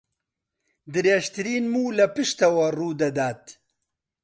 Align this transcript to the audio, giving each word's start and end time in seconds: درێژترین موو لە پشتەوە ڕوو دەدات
درێژترین 0.93 1.65
موو 1.73 1.95
لە 1.99 2.05
پشتەوە 2.15 2.65
ڕوو 2.77 2.97
دەدات 3.01 3.43